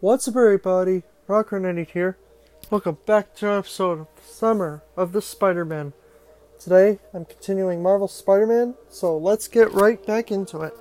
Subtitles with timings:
[0.00, 1.02] What's up, everybody?
[1.26, 2.16] Rocker Knight here.
[2.70, 5.92] Welcome back to an episode of Summer of the Spider-Man.
[6.60, 10.72] Today, I'm continuing Marvel Spider-Man, so let's get right back into it.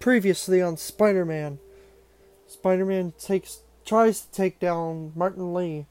[0.00, 1.60] Previously on Spider-Man,
[2.48, 5.86] Spider-Man takes tries to take down Martin Li.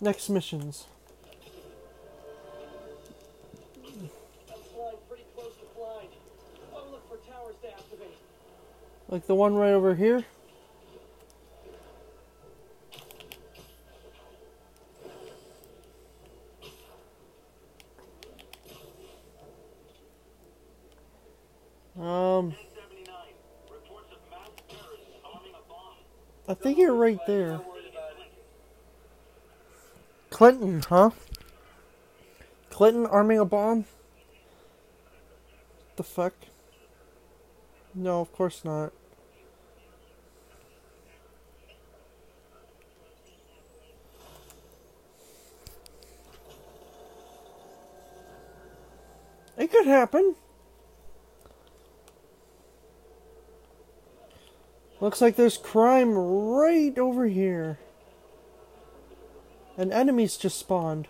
[0.00, 0.86] Next missions.
[9.08, 10.24] Like the one right over here.
[21.96, 23.14] Um, 79.
[23.72, 25.94] Reports of mass terrorists arming a bomb.
[26.48, 27.52] I think you're right there.
[27.52, 28.32] Not worried about it.
[30.36, 31.12] Clinton, huh?
[32.68, 33.86] Clinton arming a bomb?
[35.96, 36.34] The fuck?
[37.94, 38.92] No, of course not.
[49.56, 50.34] It could happen.
[55.00, 57.78] Looks like there's crime right over here.
[59.78, 61.06] And enemies just spawned.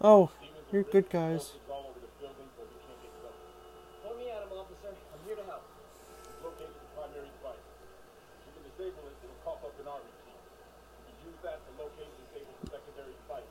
[0.00, 0.30] Oh,
[0.72, 1.52] you're good guys.
[4.02, 4.88] Point me at him, officer.
[4.88, 5.64] I'm here to help.
[6.42, 7.64] Locate the primary device.
[8.44, 10.40] You can disable it, it'll pop up in our routine.
[11.08, 13.48] You can use that to locate and disable the secondary device.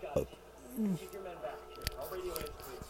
[0.00, 0.28] Got it.
[1.00, 1.60] Keep your men back.
[2.00, 2.80] I'll radio in clear.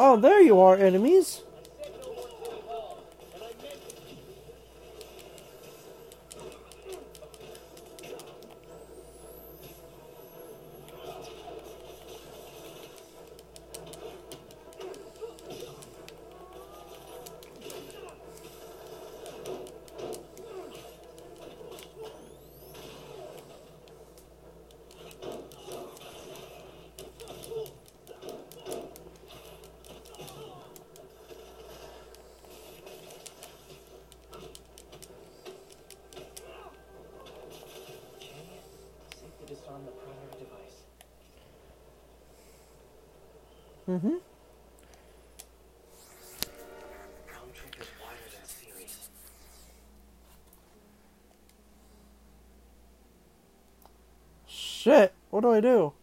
[0.00, 1.42] Oh, there you are, enemies.
[1.82, 3.04] Said no more city hall,
[3.34, 3.94] and I meant it.
[39.18, 40.78] Safe to disarm the primary device.
[43.88, 44.16] Mm-hmm.
[54.46, 55.94] Shit, what do I do?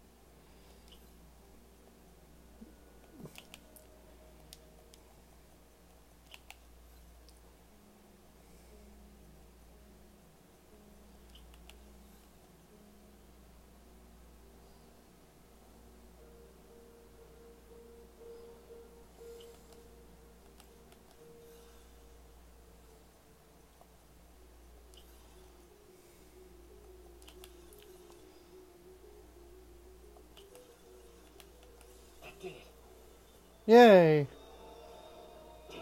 [33.68, 34.28] Yay.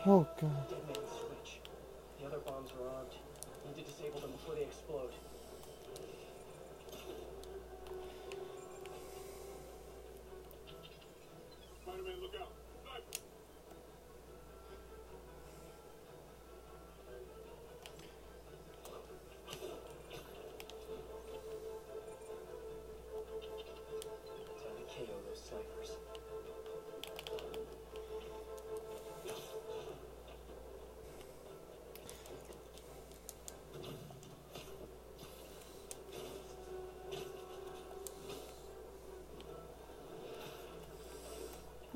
[0.05, 0.73] Oh god.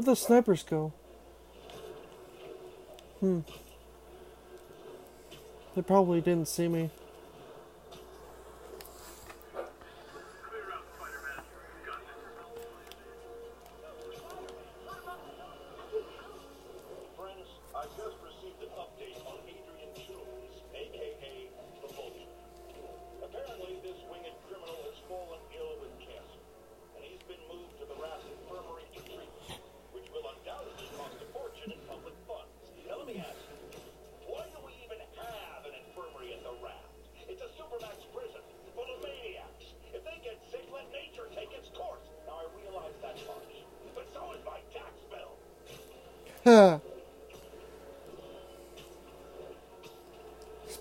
[0.00, 0.94] Where'd the snipers go?
[3.18, 3.40] Hmm.
[5.76, 6.88] They probably didn't see me.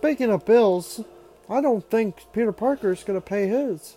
[0.10, 1.04] Speaking of bills,
[1.48, 3.96] I don't think Peter Parker is going to pay his.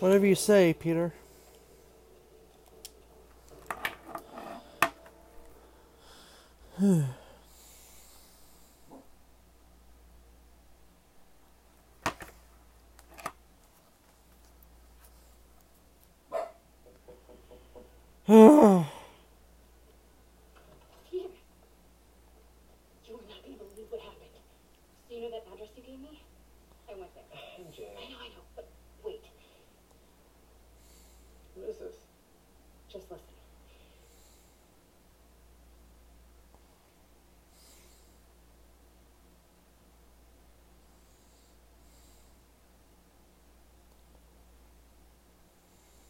[0.00, 1.12] Whatever you say, Peter.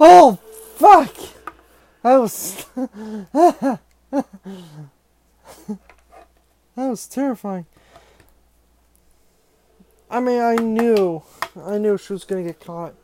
[0.00, 0.38] Oh,
[0.76, 1.14] fuck!
[2.02, 2.66] That was.
[3.32, 3.78] that
[6.76, 7.66] was terrifying.
[10.10, 11.22] I mean, I knew.
[11.56, 12.94] I knew she was gonna get caught.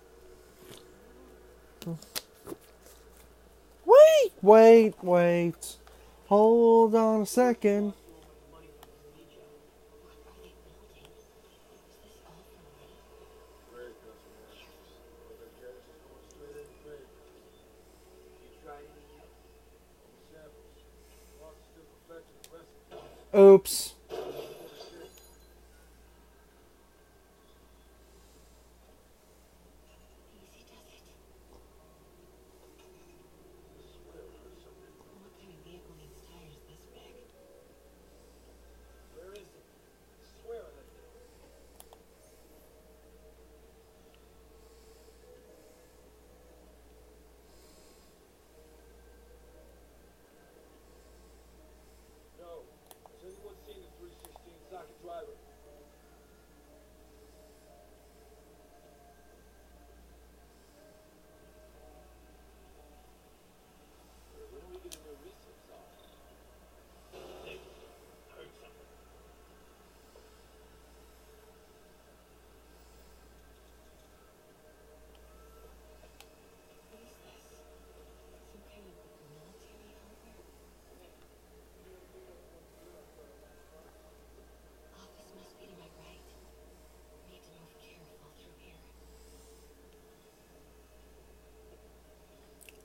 [3.84, 5.76] Wait, wait, wait.
[6.28, 7.94] Hold on a second.
[23.50, 23.89] loops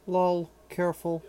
[0.07, 1.23] Lol, careful.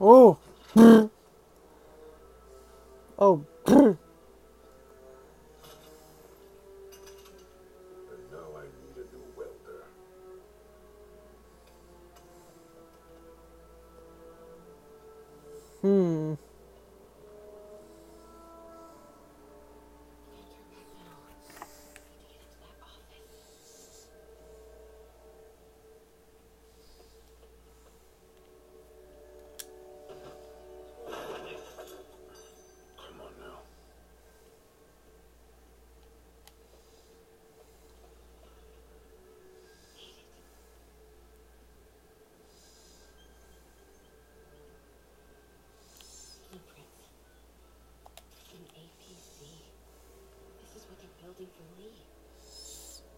[0.00, 0.36] 오.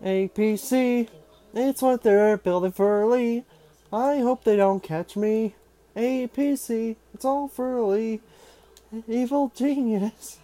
[0.03, 1.09] APC,
[1.55, 3.45] it's what they're building for Li.
[3.93, 5.55] I hope they don't catch me.
[5.97, 8.21] APC, it's all for Li.
[9.07, 10.39] Evil genius.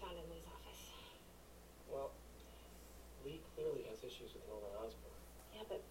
[0.00, 0.82] found in Li's office.
[1.88, 2.10] Well,
[3.24, 5.16] Li clearly has issues with Norman Osborn.
[5.54, 5.82] Yeah, but,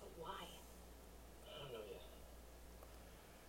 [0.00, 0.44] but why?
[0.44, 2.04] I don't know yet.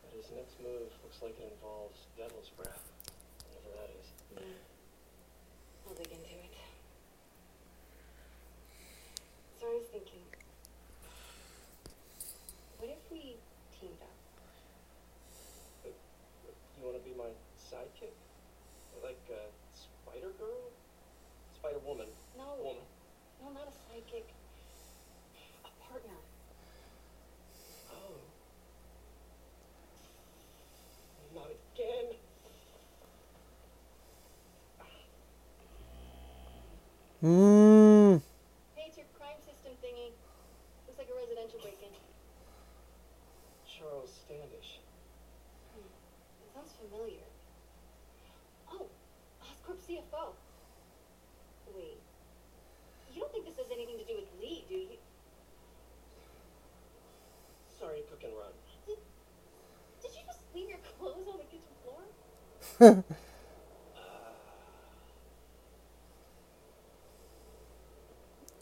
[0.03, 2.84] But his next move looks like it involves Devil's Breath,
[3.51, 4.08] whatever that is.
[4.36, 5.88] Yeah.
[5.88, 6.55] I'll dig into it.
[9.60, 10.24] So I was thinking,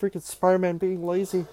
[0.00, 1.46] freaking Spider-Man being lazy.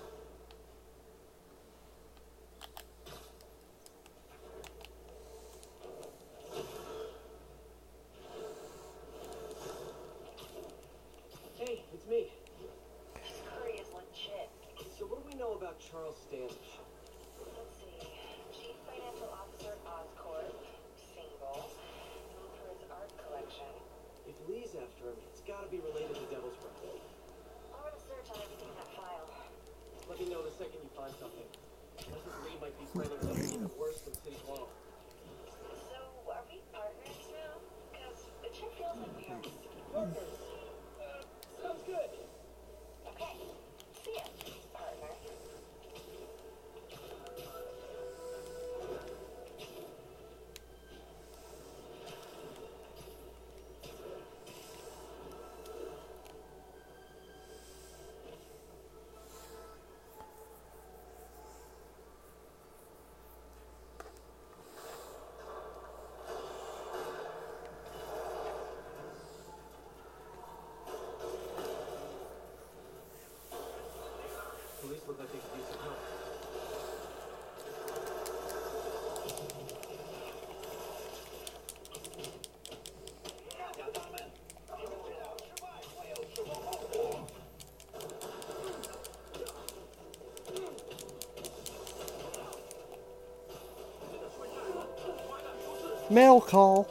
[96.10, 96.88] mail call.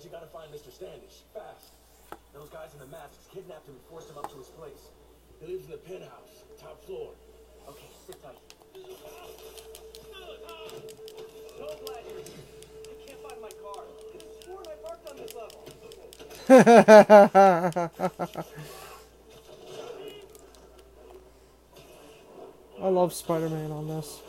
[0.00, 0.72] But you gotta find Mr.
[0.72, 1.76] Standish, fast.
[2.32, 4.88] Those guys in the masks kidnapped him and forced him up to his place.
[5.44, 7.12] He lives in the penthouse, top floor.
[7.68, 8.38] Okay, sit tight.
[11.60, 12.32] No blaggers.
[12.88, 13.84] I can't find my car.
[13.84, 15.60] I could've sworn I parked on this level.
[22.82, 24.22] I love Spider-Man on this.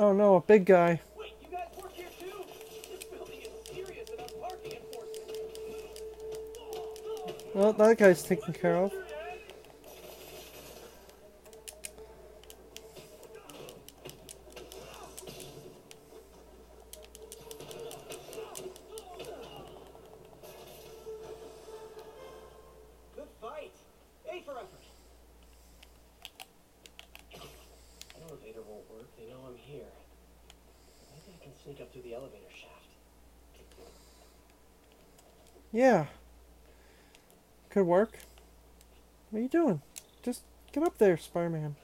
[0.00, 1.00] Oh no, a big guy.
[1.18, 2.44] Wait, you guys work here too?
[2.88, 4.08] This building is serious
[4.40, 5.26] parking enforcement.
[7.52, 8.92] Well, that guy's taken care of.
[23.16, 23.72] Good fight.
[24.30, 24.84] A for effort.
[28.30, 29.08] Elevator won't work.
[29.16, 29.90] They know I'm here.
[31.10, 32.90] Maybe I can sneak up through the elevator shaft.
[35.72, 36.06] Yeah.
[37.70, 38.18] Could work.
[39.30, 39.80] What are you doing?
[40.22, 41.76] Just get there, Spider-Man.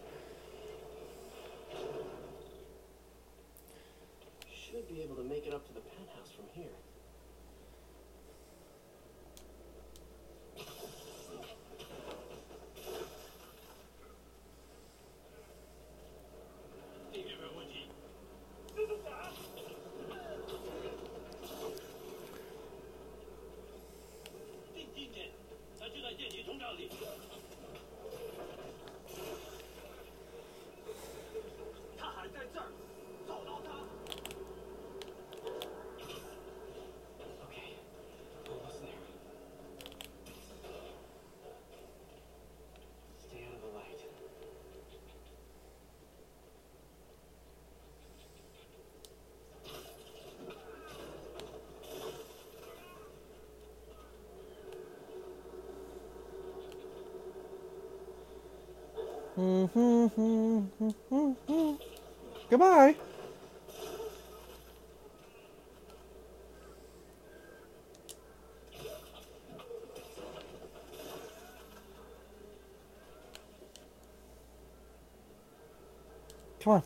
[4.53, 6.73] Should be able to make it up to the penthouse from here.
[37.45, 37.77] Okay,
[38.51, 38.91] almost there.
[43.19, 44.01] Stay out of the light.
[59.37, 60.61] Mm-hmm.
[62.49, 62.95] Goodbye.
[76.61, 76.83] Come on.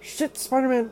[0.00, 0.90] Shit, Spider-Man.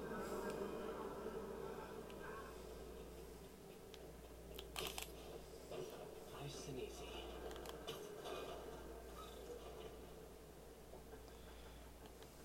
[6.43, 7.09] Nice and easy.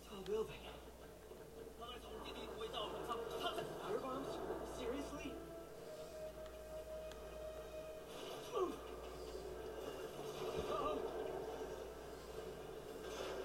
[0.07, 0.63] Tall building.
[3.81, 4.31] Fire bombs?
[4.77, 5.33] Seriously?
[8.53, 8.73] Move!
[10.69, 10.97] Uh-oh.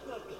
[0.06, 0.36] Not good.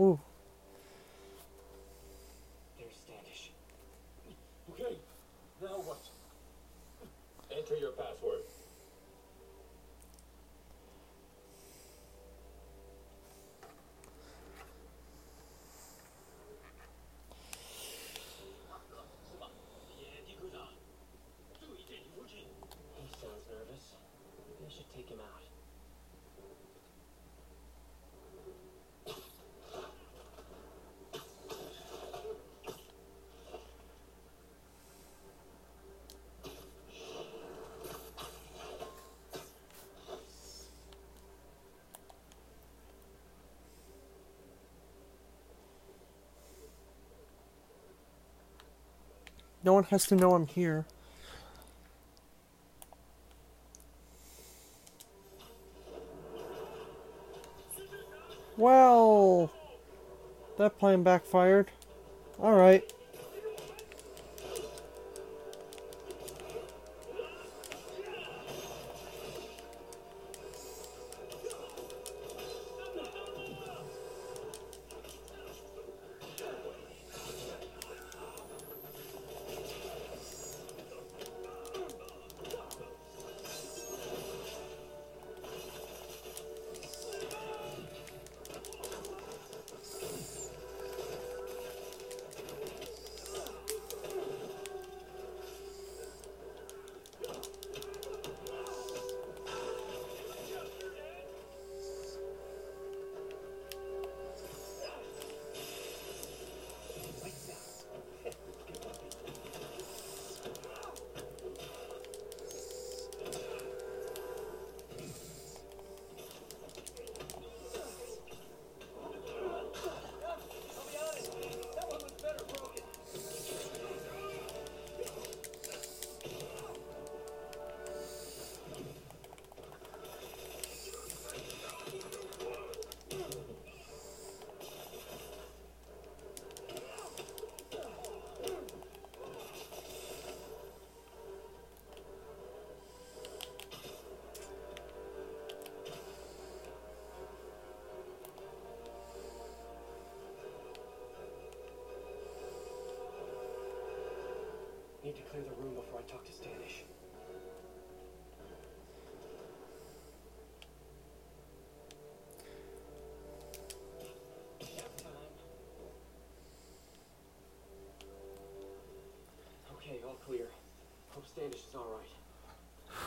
[0.00, 0.20] Ooh.
[2.78, 3.50] There's Standish.
[4.70, 4.96] Okay,
[5.60, 5.98] now what?
[7.50, 8.44] Enter your password.
[22.28, 23.86] He sounds nervous.
[24.46, 25.26] Maybe I should take him out.
[49.64, 50.86] No one has to know I'm here.
[58.56, 59.52] Well,
[60.56, 61.70] that plan backfired.
[62.40, 62.92] Alright.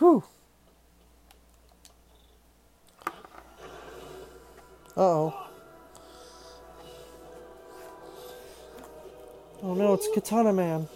[0.01, 0.23] Whew.
[4.97, 5.47] Uh oh.
[9.61, 10.87] Oh no, it's Katana Man.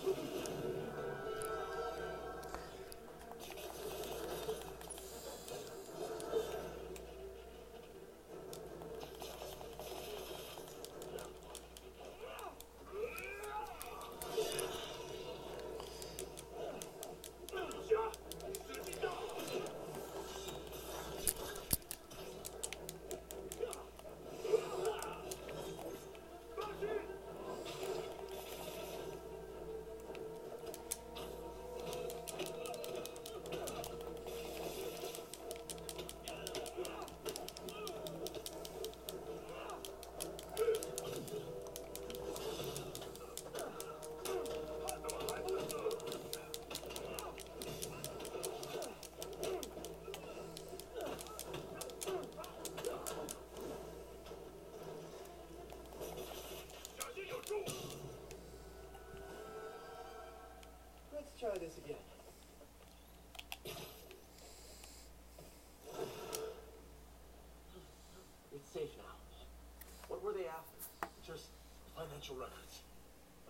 [72.25, 72.81] Financial records.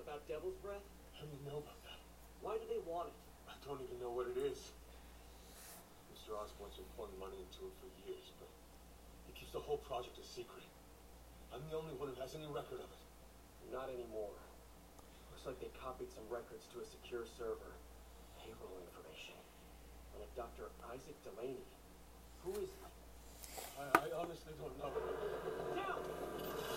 [0.04, 0.84] About Devil's Breath?
[1.16, 1.96] How do you know about that?
[2.44, 3.16] Why do they want it?
[3.48, 4.60] I don't even know what it is.
[6.12, 6.36] Mr.
[6.36, 8.52] Osborn's been pouring money into it for years, but
[9.32, 10.68] he keeps the whole project a secret.
[11.56, 13.04] I'm the only one who has any record of it.
[13.72, 14.36] Not anymore.
[15.32, 17.72] Looks like they copied some records to a secure server.
[18.44, 19.40] Payroll information.
[20.20, 20.68] And a Dr.
[20.92, 21.64] Isaac Delaney.
[22.44, 22.84] Who is he?
[23.80, 24.92] I, I honestly don't know.
[24.92, 26.75] Come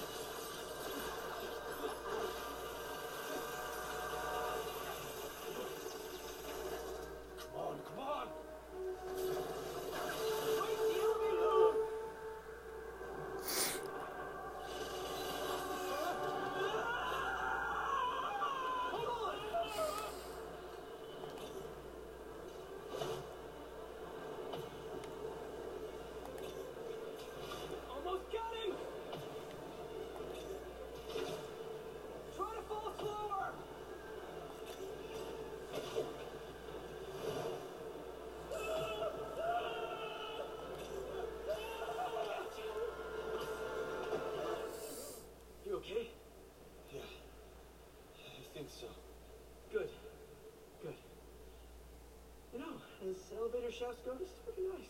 [53.01, 54.89] As elevator shafts go, this is pretty nice.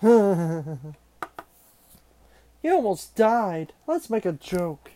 [2.62, 3.72] you almost died.
[3.86, 4.90] Let's make a joke.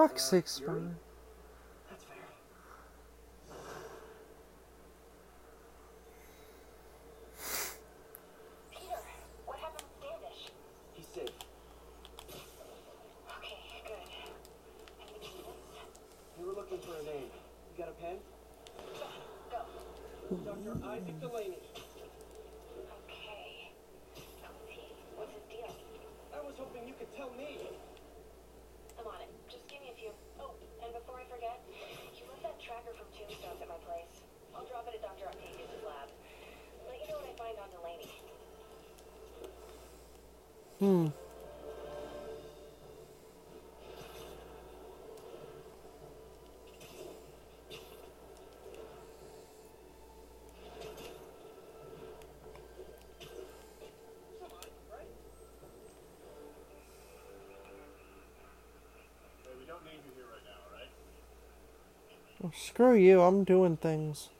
[0.00, 0.96] fuck's sake, Spider.
[62.54, 64.30] Screw you, I'm doing things.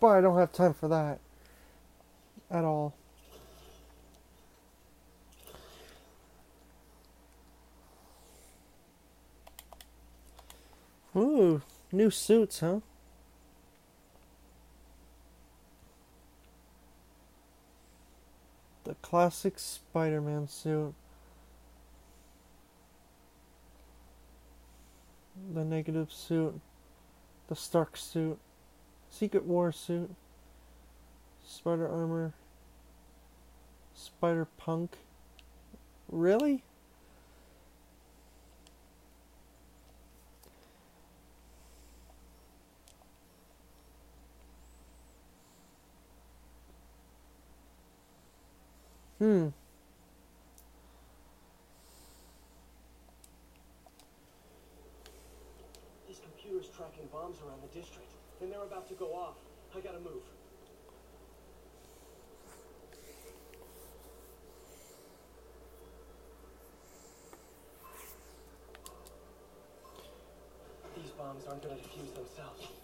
[0.00, 1.20] But I don't have time for that.
[2.50, 2.94] At all.
[11.14, 11.60] Ooh,
[11.92, 12.80] new suits, huh?
[18.84, 20.94] The classic Spider Man suit.
[25.52, 26.58] The negative suit.
[27.48, 28.38] The Stark suit.
[29.10, 30.10] Secret War suit.
[31.44, 32.32] Spider armor.
[33.94, 34.96] Spider punk.
[36.08, 36.62] Really?
[49.20, 49.48] Hmm.
[56.08, 58.10] This computer's tracking bombs around the district,
[58.40, 59.36] and they're about to go off.
[59.76, 60.22] I gotta move.
[70.96, 72.79] These bombs aren't gonna defuse themselves.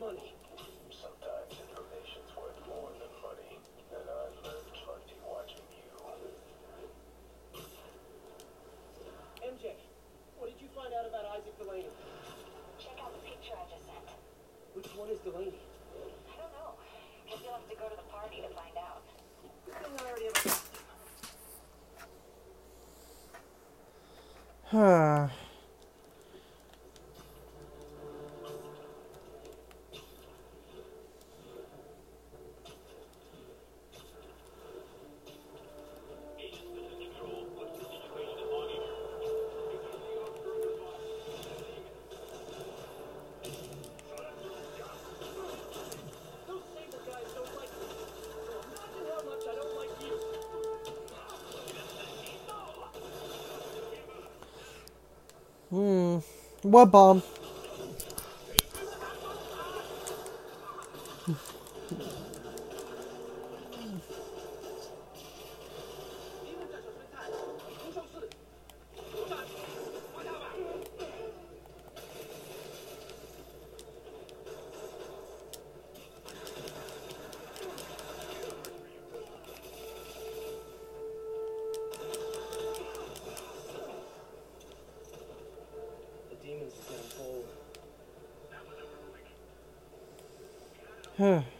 [0.00, 0.32] Money.
[0.88, 3.60] Sometimes information's worth more than money,
[3.92, 5.92] and I've learned plenty watching you.
[9.44, 9.76] MJ,
[10.40, 11.92] what did you find out about Isaac Delaney?
[12.80, 14.08] Check out the picture I just sent.
[14.72, 15.60] Which one is Delaney?
[15.60, 16.80] I don't know.
[17.28, 19.04] Guess you'll have to go to the party to find out.
[19.68, 20.80] Good thing I already have a costume.
[24.64, 25.28] Huh.
[55.70, 56.18] Hmm.
[56.62, 57.22] What bomb?
[91.20, 91.59] huh.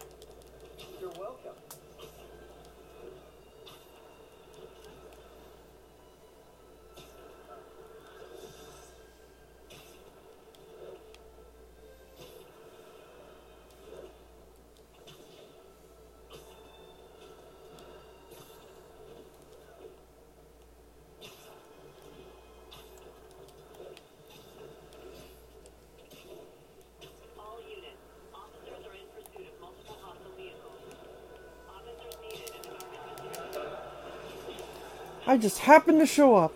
[35.31, 36.51] I just happened to show up.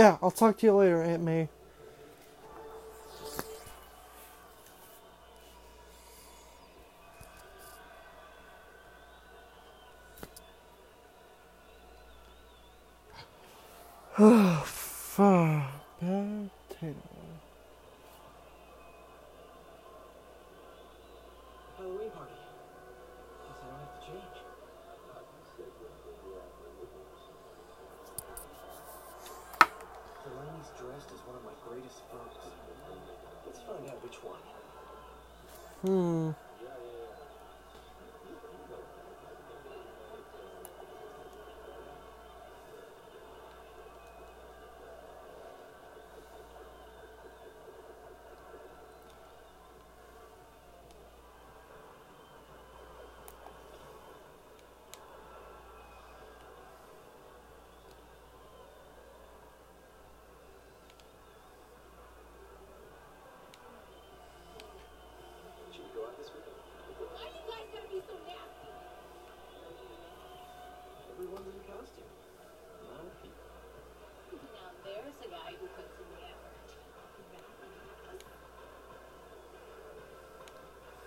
[0.00, 1.50] Yeah, I'll talk to you later, Aunt May.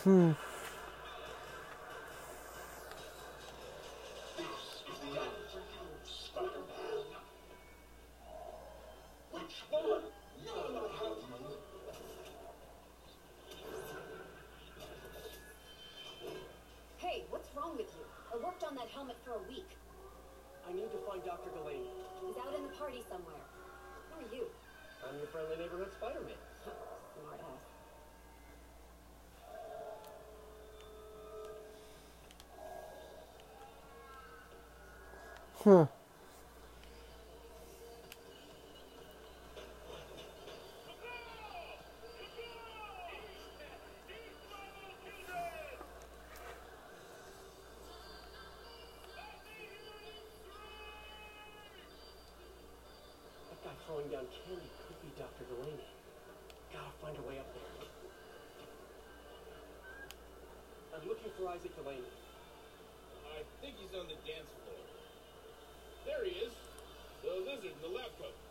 [0.00, 0.08] Hey,
[17.28, 18.06] what's wrong with you?
[18.32, 19.68] I worked on that helmet for a week.
[20.66, 21.50] I need to find Dr.
[21.50, 21.84] Galane.
[22.26, 23.34] He's out in the party somewhere.
[24.12, 24.46] Who are you?
[25.06, 26.49] I'm your friendly neighborhood Spider-Man.
[35.62, 35.86] Huh.
[54.10, 55.44] down Candy could be Dr.
[55.48, 55.86] Delaney.
[56.72, 57.86] Gotta find a way up there.
[60.92, 62.10] I'm looking for Isaac Delaney.
[63.30, 64.69] I think he's on the dance floor
[66.20, 66.52] there he is.
[67.22, 68.49] The lizard in the lab coat.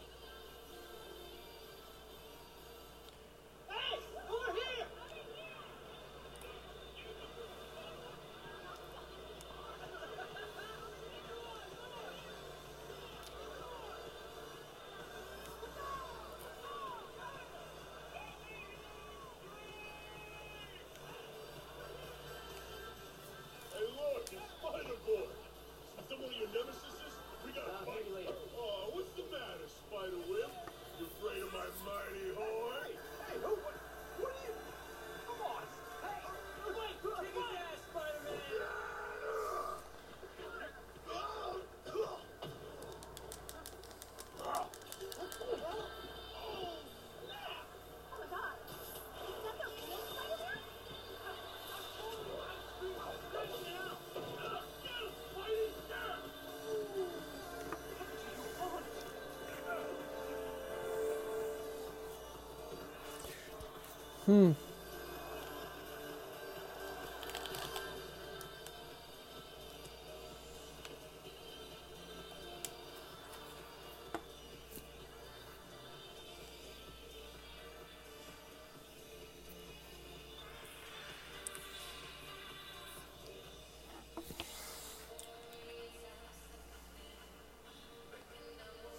[64.30, 64.52] Hmm.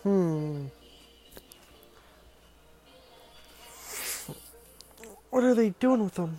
[0.03, 0.40] Hmm.
[5.41, 6.39] What are they doing with them?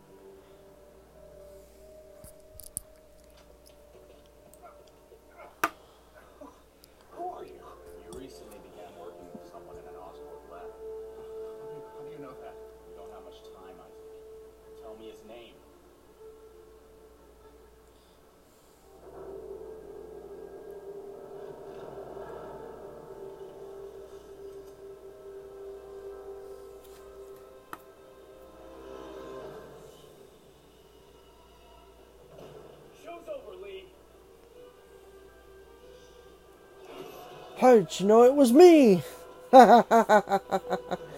[37.61, 39.03] How'd know it was me?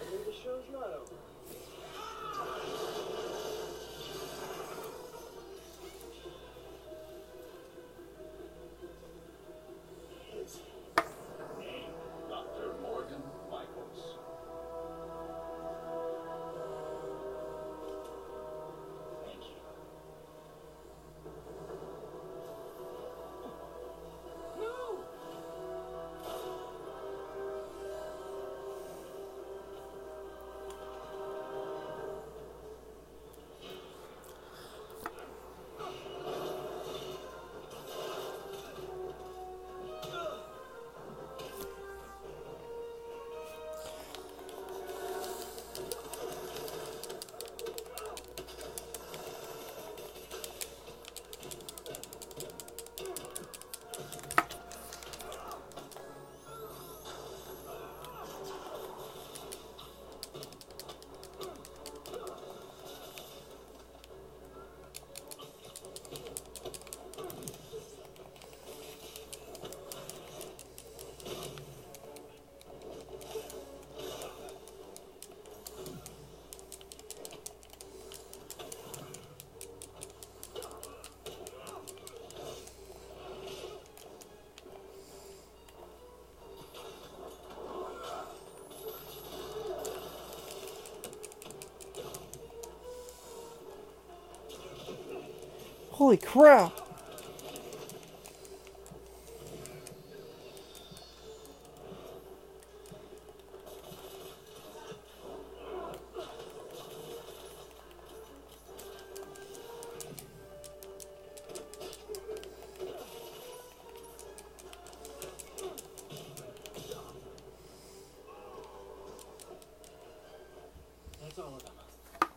[96.14, 96.80] Holy crap!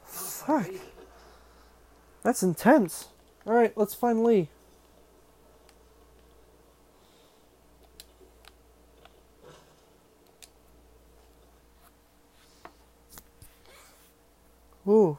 [0.07, 0.65] Fuck.
[2.23, 3.09] That's intense.
[3.47, 4.49] Alright, let's find Li.
[14.85, 15.17] Ooh.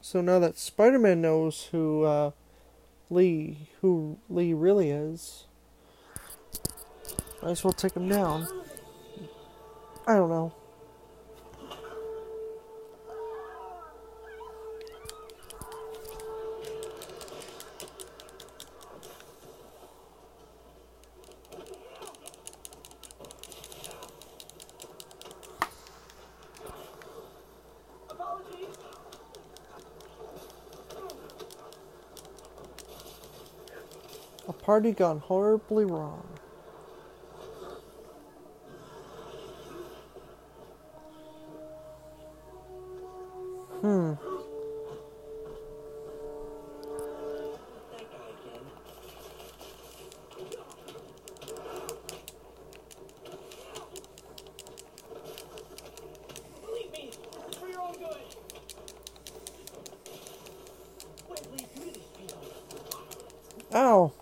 [0.00, 2.30] So now that Spider-Man knows who uh,
[3.10, 5.44] Li, who Li really is,
[7.42, 8.46] might as well take him down.
[10.06, 10.54] I don't know.
[34.64, 36.26] Party gone horribly wrong.
[43.82, 44.14] Hmm.
[47.92, 48.64] That guy again.
[56.64, 57.10] Believe me,
[57.48, 58.16] it's for your own good.
[61.28, 62.40] Wait, Li, come to these people.
[63.74, 64.12] Ow.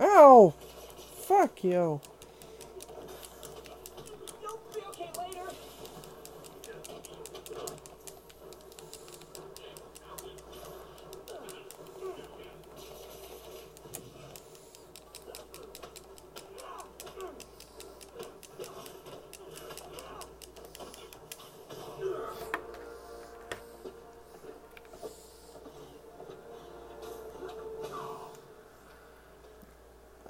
[0.00, 0.54] Ow.
[1.44, 2.00] Fuck you.
[4.40, 5.50] You'll be okay later.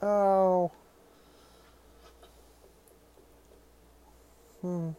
[0.02, 0.72] Ow.
[4.64, 4.96] Hmm.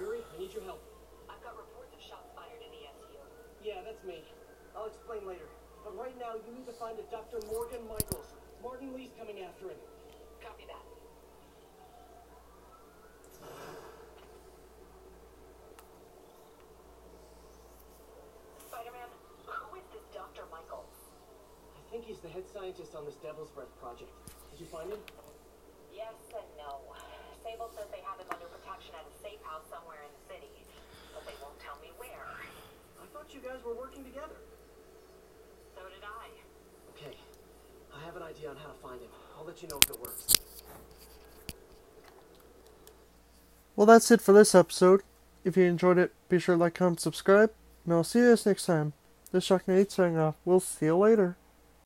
[0.00, 0.82] Yuri, I need your help.
[1.30, 3.14] I've got reports of shots fired in the SU.
[3.62, 4.24] Yeah, that's me.
[4.74, 5.46] I'll explain later.
[5.84, 7.38] But right now, you need to find a Dr.
[7.46, 8.34] Morgan Michaels.
[8.60, 9.78] Martin Li's coming after him.
[10.42, 10.82] Copy that.
[18.66, 19.10] Spider-Man,
[19.46, 20.42] who is this Dr.
[20.50, 20.90] Michaels?
[21.78, 24.10] I think he's the head scientist on this Devil's Breath project.
[24.54, 25.02] Did you find him?
[25.90, 26.78] Yes and no.
[27.42, 30.54] Sable says they have him under protection at a safe house somewhere in the city,
[31.10, 32.30] but they won't tell me where.
[33.02, 34.38] I thought you guys were working together.
[35.74, 36.30] So did I.
[36.94, 37.18] Okay.
[37.90, 39.10] I have an idea on how to find him.
[39.36, 40.38] I'll let you know if it works.
[43.74, 45.02] Well, that's it for this episode.
[45.42, 47.50] If you enjoyed it, be sure to like, comment, subscribe,
[47.84, 48.92] and I'll see you guys next time.
[49.32, 50.36] This is Shark Nate signing off.
[50.44, 51.36] We'll see you later.